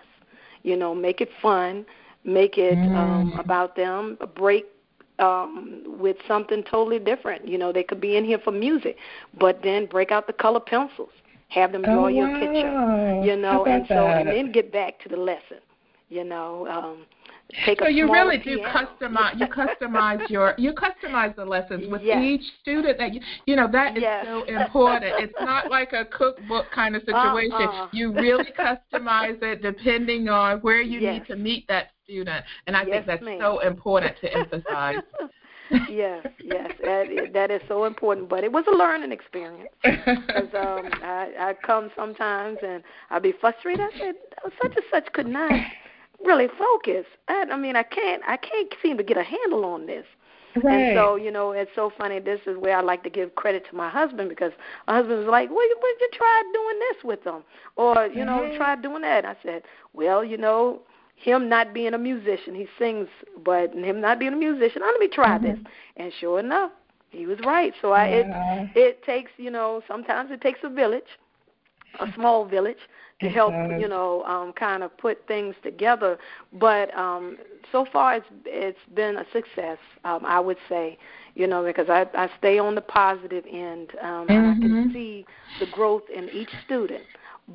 [0.63, 1.85] You know, make it fun,
[2.23, 2.95] make it mm.
[2.95, 4.65] um, about them, break
[5.17, 7.47] um with something totally different.
[7.47, 8.97] You know, they could be in here for music,
[9.39, 11.11] but then break out the color pencils,
[11.49, 12.39] have them draw oh, your wow.
[12.39, 13.21] picture.
[13.23, 14.21] You know, and so that?
[14.21, 15.59] and then get back to the lesson.
[16.09, 17.05] You know, um
[17.65, 18.61] take so you really piano.
[18.61, 22.21] do customize you customize your you customize the lessons with yes.
[22.21, 24.25] each student that you you know that is yes.
[24.25, 27.87] so important it's not like a cookbook kind of situation uh-uh.
[27.91, 31.13] you really customize it depending on where you yes.
[31.19, 33.39] need to meet that student and i think that's ma'am.
[33.39, 34.97] so important to emphasize
[35.89, 38.29] yes, yes, that, that is so important.
[38.29, 43.33] But it was a learning experience because um, I, I come sometimes and I'll be
[43.41, 43.81] frustrated.
[43.81, 44.15] I said,
[44.61, 45.51] such and such could not
[46.23, 47.05] really focus.
[47.27, 50.05] I, I mean, I can't I can't seem to get a handle on this.
[50.63, 50.73] Right.
[50.73, 52.19] And so, you know, it's so funny.
[52.19, 54.53] This is where I like to give credit to my husband because
[54.87, 57.43] my husband was like, "Well, would you try doing this with them,
[57.75, 58.57] or you know, mm-hmm.
[58.57, 60.81] try doing that?" And I said, "Well, you know,
[61.15, 63.09] him not being a musician, he sings,
[63.43, 65.45] but him not being a musician, let me try mm-hmm.
[65.45, 65.59] this."
[65.97, 66.71] And sure enough,
[67.09, 67.73] he was right.
[67.81, 68.67] So I yeah.
[68.75, 71.19] it it takes, you know, sometimes it takes a village,
[71.99, 72.77] a small village,
[73.21, 76.17] to help you know um kind of put things together.
[76.53, 77.37] But um
[77.71, 80.97] so far it's it's been a success um i would say
[81.33, 84.31] you know because i i stay on the positive end um mm-hmm.
[84.31, 85.25] and i can see
[85.59, 87.03] the growth in each student.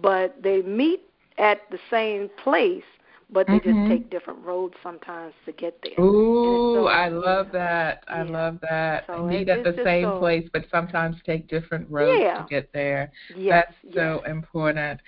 [0.02, 1.02] But they meet
[1.38, 2.84] at the same place
[3.32, 3.86] but they mm-hmm.
[3.86, 6.04] just take different roads sometimes to get there.
[6.04, 8.04] Ooh, so, I love that.
[8.08, 8.30] I yeah.
[8.30, 9.04] love that.
[9.06, 12.42] So meet at the same so, place, but sometimes take different roads yeah.
[12.42, 13.12] to get there.
[13.36, 14.30] Yes, That's so yes.
[14.30, 15.00] important.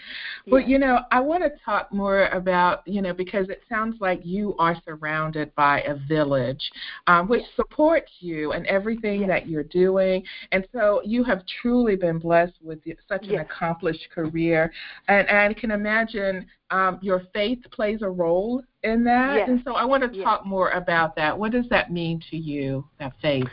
[0.47, 0.53] Yes.
[0.53, 4.21] Well, you know, I want to talk more about, you know, because it sounds like
[4.25, 6.71] you are surrounded by a village,
[7.07, 7.51] um, which yes.
[7.57, 9.29] supports you and everything yes.
[9.29, 14.73] that you're doing, and so you have truly been blessed with such an accomplished career,
[15.09, 19.37] and, and I can imagine um, your faith plays a role in that.
[19.37, 19.49] Yes.
[19.49, 20.25] And so I want to yes.
[20.25, 21.39] talk more about that.
[21.39, 23.47] What does that mean to you, that faith?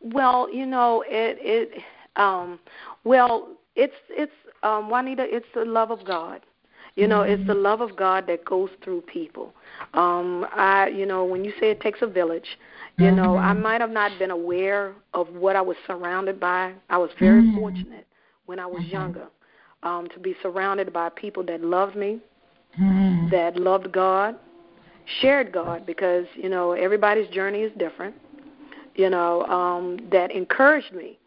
[0.00, 1.82] Well, you know, it it
[2.16, 2.58] um
[3.04, 4.32] well, it's it's
[4.64, 6.40] um Juanita, it's the love of God.
[6.96, 7.40] You know, mm-hmm.
[7.40, 9.54] it's the love of God that goes through people.
[9.94, 12.58] Um I you know, when you say it takes a village,
[12.98, 13.16] you mm-hmm.
[13.16, 16.74] know, I might have not been aware of what I was surrounded by.
[16.90, 17.56] I was very mm-hmm.
[17.56, 18.06] fortunate
[18.46, 19.28] when I was younger
[19.84, 22.20] um to be surrounded by people that loved me,
[22.78, 23.28] mm-hmm.
[23.30, 24.36] that loved God,
[25.20, 28.14] shared God because, you know, everybody's journey is different.
[28.94, 31.18] You know, um, that encouraged me.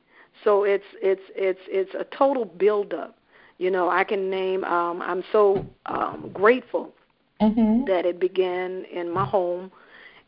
[0.43, 3.17] So it's it's it's it's a total build up.
[3.58, 6.93] You know, I can name um I'm so um grateful
[7.41, 7.86] mm-hmm.
[7.86, 9.71] that it began in my home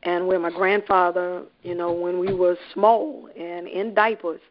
[0.03, 4.41] and where my grandfather, you know, when we were small and in diapers,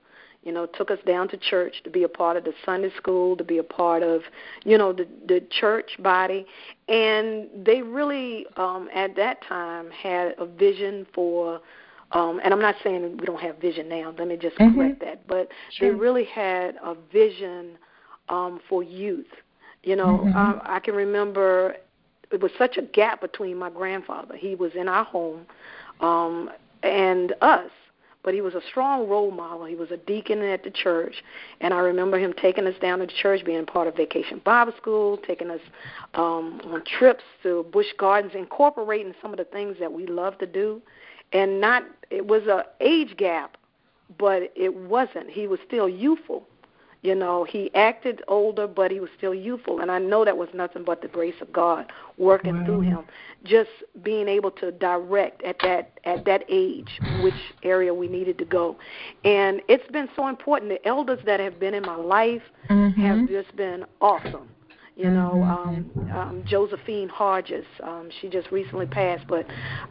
[0.46, 3.36] you know, took us down to church to be a part of the Sunday school,
[3.36, 4.22] to be a part of,
[4.64, 6.46] you know, the the church body,
[6.88, 11.60] and they really um, at that time had a vision for.
[12.12, 14.14] Um, and I'm not saying we don't have vision now.
[14.16, 14.78] Let me just mm-hmm.
[14.78, 15.26] correct that.
[15.26, 15.88] But sure.
[15.88, 17.76] they really had a vision
[18.28, 19.26] um, for youth.
[19.82, 20.36] You know, mm-hmm.
[20.36, 21.74] uh, I can remember
[22.30, 24.36] it was such a gap between my grandfather.
[24.36, 25.46] He was in our home,
[25.98, 26.50] um,
[26.84, 27.70] and us
[28.26, 29.64] but he was a strong role model.
[29.66, 31.22] He was a deacon at the church,
[31.60, 34.72] and I remember him taking us down to the church, being part of Vacation Bible
[34.76, 35.60] School, taking us
[36.14, 40.46] um, on trips to Busch Gardens, incorporating some of the things that we love to
[40.46, 40.82] do,
[41.32, 43.56] and not it was a age gap,
[44.18, 45.30] but it wasn't.
[45.30, 46.48] He was still youthful.
[47.02, 50.48] You know, he acted older, but he was still youthful, and I know that was
[50.54, 53.04] nothing but the grace of God working through him.
[53.44, 53.70] Just
[54.02, 58.76] being able to direct at that at that age which area we needed to go,
[59.24, 60.70] and it's been so important.
[60.70, 63.00] The elders that have been in my life mm-hmm.
[63.00, 64.48] have just been awesome.
[64.96, 66.10] You know, mm-hmm.
[66.10, 67.66] um, um, Josephine Hodges.
[67.82, 69.44] Um, she just recently passed, but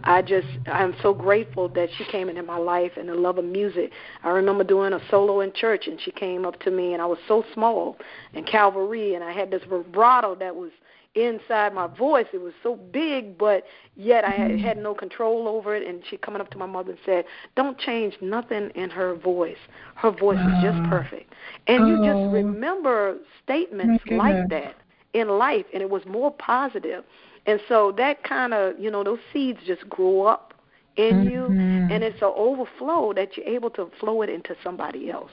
[0.03, 3.45] I just I'm so grateful that she came into my life and the love of
[3.45, 3.91] music.
[4.23, 7.05] I remember doing a solo in church, and she came up to me, and I
[7.05, 7.97] was so small
[8.33, 10.71] in Calvary, and I had this vibrato that was
[11.13, 12.25] inside my voice.
[12.33, 13.63] It was so big, but
[13.95, 15.87] yet I had, had no control over it.
[15.87, 19.55] And she coming up to my mother and said, "Don't change nothing in her voice.
[19.93, 20.57] Her voice wow.
[20.57, 21.31] is just perfect."
[21.67, 21.87] And oh.
[21.89, 24.75] you just remember statements like that
[25.15, 27.03] in life, and it was more positive.
[27.45, 30.53] And so that kind of, you know, those seeds just grow up
[30.97, 31.29] in mm-hmm.
[31.29, 31.45] you,
[31.93, 35.31] and it's an overflow that you're able to flow it into somebody else.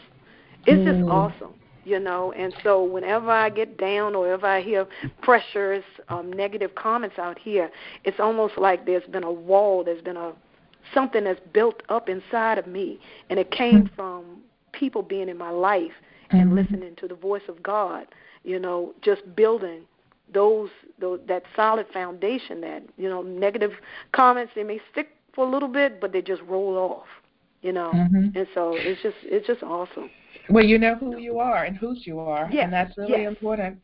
[0.66, 0.98] It's mm.
[1.00, 2.32] just awesome, you know.
[2.32, 4.86] And so whenever I get down or if I hear
[5.22, 7.70] pressures, um, negative comments out here,
[8.04, 10.32] it's almost like there's been a wall, there's been a
[10.92, 12.98] something that's built up inside of me,
[13.30, 13.94] and it came mm-hmm.
[13.94, 14.24] from
[14.72, 15.92] people being in my life
[16.30, 16.56] and mm-hmm.
[16.56, 18.06] listening to the voice of God
[18.44, 19.82] you know, just building
[20.32, 23.72] those, those that solid foundation that, you know, negative
[24.12, 27.06] comments they may stick for a little bit but they just roll off,
[27.62, 27.90] you know.
[27.94, 28.36] Mm-hmm.
[28.36, 30.10] And so it's just it's just awesome.
[30.48, 32.64] Well, you know who you are and whose you are, yes.
[32.64, 33.28] and that's really yes.
[33.28, 33.78] important.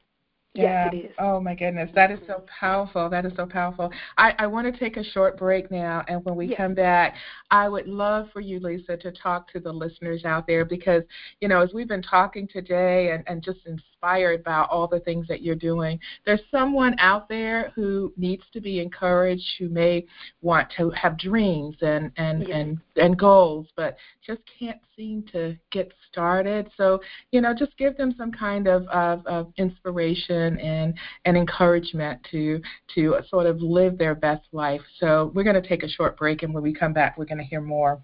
[0.62, 0.88] Yeah.
[0.92, 1.12] it is.
[1.18, 2.44] Oh my goodness, that is so mm-hmm.
[2.60, 3.08] powerful.
[3.08, 3.90] That is so powerful.
[4.16, 6.56] I, I want to take a short break now, and when we yes.
[6.56, 7.14] come back,
[7.50, 11.02] I would love for you, Lisa, to talk to the listeners out there because
[11.40, 15.26] you know as we've been talking today and, and just inspired by all the things
[15.28, 20.04] that you're doing, there's someone out there who needs to be encouraged, who may
[20.42, 22.50] want to have dreams and and yes.
[22.52, 26.70] and and goals, but just can't seem to get started.
[26.76, 27.00] So
[27.32, 32.60] you know, just give them some kind of of, of inspiration and and encouragement to
[32.94, 34.80] to sort of live their best life.
[34.98, 37.38] So we're going to take a short break, and when we come back, we're going
[37.38, 38.00] to hear more.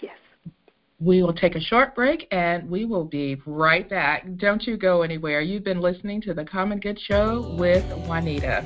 [0.00, 0.16] Yes.
[1.00, 4.24] We will take a short break and we will be right back.
[4.36, 5.40] Don't you go anywhere.
[5.40, 8.64] You've been listening to the Common Good Show with Juanita.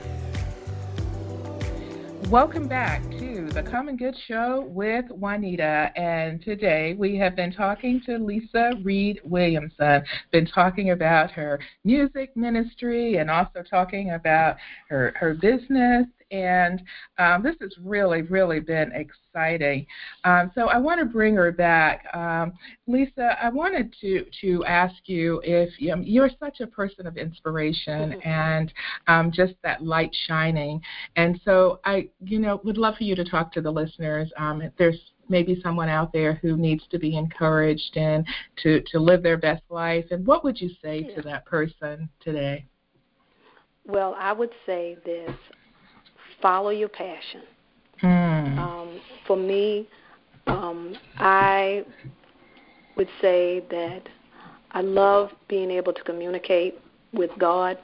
[2.30, 3.24] Welcome back to
[3.64, 9.20] the Common Good Show with Juanita, and today we have been talking to Lisa Reed
[9.24, 10.04] Williamson.
[10.30, 14.58] Been talking about her music ministry and also talking about
[14.90, 16.82] her her business and
[17.18, 19.86] um, this has really, really been exciting.
[20.24, 22.06] Um, so I want to bring her back.
[22.14, 22.52] Um,
[22.86, 28.28] Lisa, I wanted to, to ask you if you're such a person of inspiration mm-hmm.
[28.28, 28.72] and
[29.06, 30.80] um, just that light shining.
[31.16, 34.30] And so I, you know, would love for you to talk to the listeners.
[34.36, 38.26] Um, there's maybe someone out there who needs to be encouraged and
[38.62, 40.06] to, to live their best life.
[40.10, 41.16] And what would you say yeah.
[41.16, 42.64] to that person today?
[43.86, 45.34] Well, I would say this
[46.40, 47.42] follow your passion.
[48.00, 48.58] Hmm.
[48.58, 49.88] Um, for me,
[50.46, 51.84] um, I
[52.96, 54.02] would say that
[54.72, 56.76] I love being able to communicate
[57.12, 57.78] with God,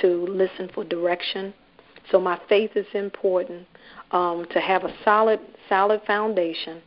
[0.00, 1.52] to listen for direction.
[2.10, 3.66] So my faith is important.
[4.10, 5.40] Um, to have a solid,
[5.70, 6.82] solid foundation,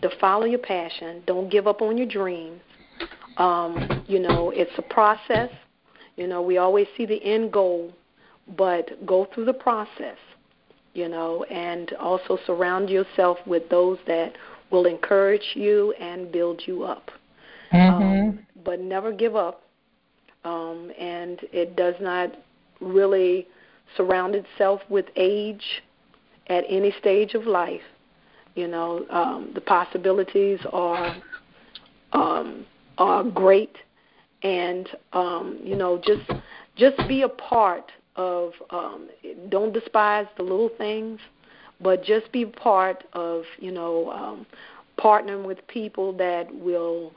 [0.00, 1.24] to follow your passion.
[1.26, 2.60] Don't give up on your dreams.
[3.36, 5.50] Um, you know, it's a process.
[6.16, 7.92] You know, we always see the end goal,
[8.56, 10.18] but go through the process
[10.98, 14.32] you know, and also surround yourself with those that
[14.70, 17.12] will encourage you and build you up.
[17.72, 18.02] Mm-hmm.
[18.02, 19.62] Um, but never give up.
[20.44, 22.32] Um, and it does not
[22.80, 23.46] really
[23.96, 25.82] surround itself with age
[26.48, 27.86] at any stage of life.
[28.56, 31.16] You know, um, the possibilities are
[32.12, 33.76] um, are great,
[34.42, 36.28] and um, you know, just
[36.74, 39.08] just be a part of um,
[39.48, 41.20] don't despise the little things,
[41.80, 44.46] but just be part of you know um,
[44.98, 47.12] partnering with people that will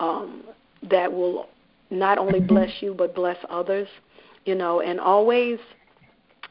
[0.00, 0.42] um,
[0.90, 1.48] that will
[1.90, 2.48] not only mm-hmm.
[2.48, 3.86] bless you but bless others,
[4.44, 5.58] you know, and always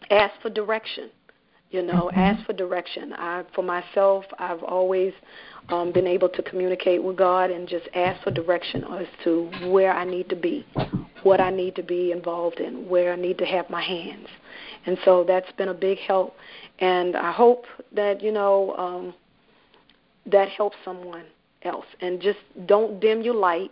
[0.10, 1.10] ask for direction.
[1.72, 2.20] You know, mm-hmm.
[2.20, 3.12] ask for direction.
[3.14, 5.14] I, for myself, I've always
[5.70, 9.91] um, been able to communicate with God and just ask for direction as to where
[9.91, 10.66] I need to be,
[11.26, 14.28] what I need to be involved in, where I need to have my hands.
[14.86, 16.36] And so that's been a big help.
[16.78, 19.13] And I hope that, you know, um,
[20.28, 21.26] that helps someone
[21.63, 21.88] else.
[21.99, 23.71] And just don't dim your light.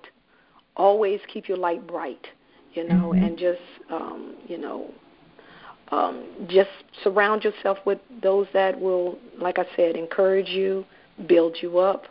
[0.75, 2.25] Always keep your light bright,
[2.73, 3.23] you know, mm-hmm.
[3.23, 4.89] and just, um, you know,
[5.91, 6.71] um, just
[7.03, 10.85] surround yourself with those that will, like I said, encourage you,
[11.27, 12.05] build you up,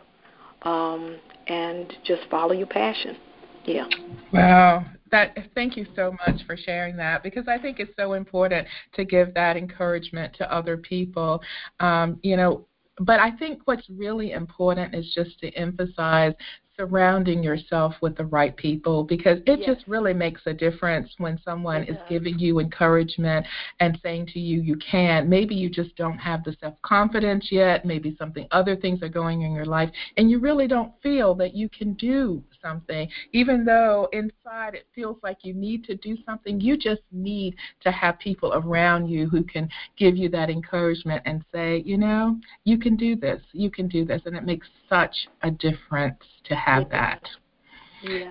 [0.61, 1.17] um,
[1.47, 3.17] and just follow your passion.
[3.65, 3.89] Yeah.
[4.31, 4.85] Wow.
[5.13, 9.05] That, thank you so much for sharing that because I think it's so important to
[9.05, 11.39] give that encouragement to other people.
[11.79, 12.65] Um, you know,
[12.97, 16.33] but I think what's really important is just to emphasize
[16.75, 19.75] surrounding yourself with the right people because it yes.
[19.75, 23.45] just really makes a difference when someone is giving you encouragement
[23.79, 25.29] and saying to you you can.
[25.29, 27.85] Maybe you just don't have the self confidence yet.
[27.85, 31.55] Maybe something other things are going in your life and you really don't feel that
[31.55, 33.07] you can do something.
[33.33, 37.91] Even though inside it feels like you need to do something you just need to
[37.91, 42.77] have people around you who can give you that encouragement and say you know you
[42.77, 43.41] can do this.
[43.51, 44.21] You can do this.
[44.25, 47.21] And it makes such a difference to have that.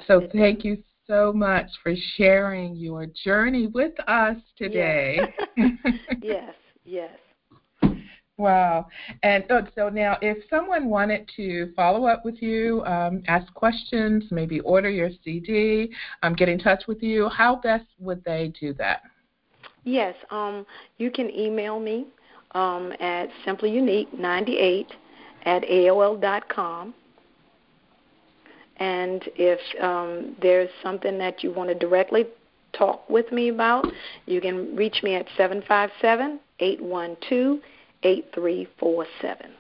[0.07, 5.21] so thank you so much for sharing your journey with us today.
[6.23, 6.55] Yes,
[6.85, 7.11] yes.
[8.39, 8.89] Wow.
[9.23, 14.25] And oh, so now, if someone wanted to follow up with you, um, ask questions,
[14.31, 15.93] maybe order your CD,
[16.23, 19.03] um, get in touch with you, how best would they do that?
[19.85, 20.65] Yes, um,
[20.99, 22.07] you can email me
[22.53, 24.87] um, at simplyunique98
[25.45, 26.95] at AOL dot com.
[28.83, 32.27] And if um, there's something that you want to directly
[32.73, 33.87] talk with me about,
[34.27, 37.61] you can reach me at seven five seven eight one two
[38.03, 39.53] eight three four seven.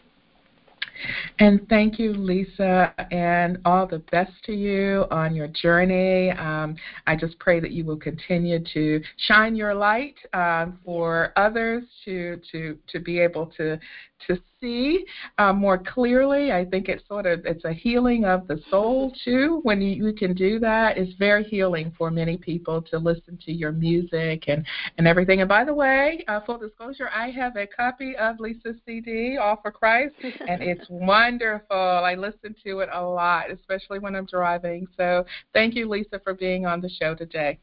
[1.38, 6.30] And thank you, Lisa, and all the best to you on your journey.
[6.32, 6.76] Um,
[7.06, 12.40] I just pray that you will continue to shine your light um, for others to
[12.52, 13.78] to to be able to
[14.26, 15.04] to see
[15.38, 16.52] uh, more clearly.
[16.52, 19.60] I think it's sort of it's a healing of the soul too.
[19.62, 23.52] When you, you can do that, it's very healing for many people to listen to
[23.52, 24.64] your music and
[24.98, 25.40] and everything.
[25.40, 29.58] And by the way, uh, full disclosure, I have a copy of Lisa's CD, All
[29.60, 31.76] for Christ, and it's wonderful.
[31.76, 34.86] I listen to it a lot, especially when I'm driving.
[34.96, 37.58] So thank you, Lisa, for being on the show today.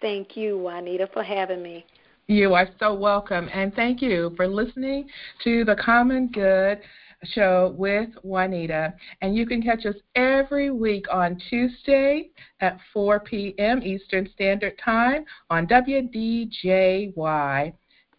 [0.00, 1.86] Thank you, Juanita, for having me.
[2.26, 3.48] You are so welcome.
[3.54, 5.08] And thank you for listening
[5.44, 6.80] to the Common Good
[7.22, 8.94] show with Juanita.
[9.22, 13.80] And you can catch us every week on Tuesday at 4 p.m.
[13.82, 17.12] Eastern Standard Time on WDJY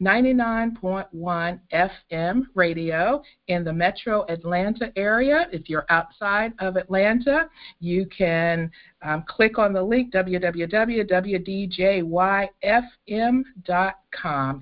[0.02, 5.48] 99.1 FM radio in the metro Atlanta area.
[5.52, 8.70] If you're outside of Atlanta, you can
[9.02, 10.54] um, click on the link www.djyfm.com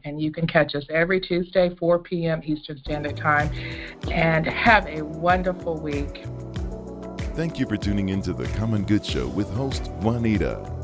[0.03, 2.41] and you can catch us every Tuesday, 4 p.m.
[2.45, 3.49] Eastern Standard Time.
[4.11, 6.23] And have a wonderful week.
[7.35, 10.75] Thank you for tuning in to the Common Good Show with host Juanita.